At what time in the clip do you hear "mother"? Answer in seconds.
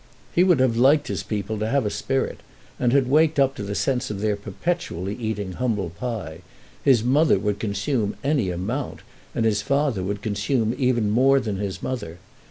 7.03-7.37, 11.83-12.17